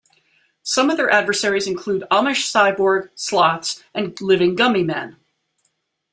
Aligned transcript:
Some 0.63 0.89
of 0.89 0.97
their 0.97 1.11
adversaries 1.11 1.67
include 1.67 2.05
Amish 2.09 2.51
cyborg, 2.51 3.09
sloths 3.13 3.83
and 3.93 4.19
living 4.19 4.55
gummi 4.55 4.83
men. 4.83 5.17